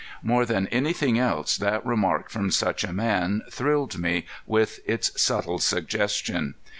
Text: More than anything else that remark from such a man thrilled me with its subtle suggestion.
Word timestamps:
More 0.23 0.47
than 0.47 0.65
anything 0.69 1.19
else 1.19 1.57
that 1.57 1.85
remark 1.85 2.31
from 2.31 2.49
such 2.49 2.83
a 2.83 2.91
man 2.91 3.43
thrilled 3.51 3.99
me 3.99 4.25
with 4.47 4.79
its 4.87 5.11
subtle 5.21 5.59
suggestion. 5.59 6.55